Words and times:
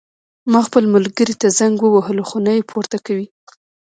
ما 0.51 0.59
خپل 0.67 0.83
ملګري 0.95 1.35
ته 1.41 1.47
زنګ 1.57 1.75
ووهلو 1.81 2.23
خو 2.29 2.37
نه 2.45 2.51
یې 2.57 2.61
پورته 2.71 2.97
کوی 3.05 3.27